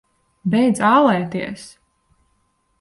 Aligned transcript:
Beidz 0.53 0.81
ālēties! 0.87 1.69